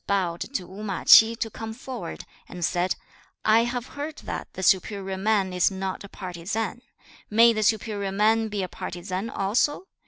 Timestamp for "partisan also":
8.67-9.83